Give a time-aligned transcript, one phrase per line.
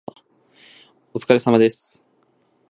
[1.13, 2.03] お疲れ様です。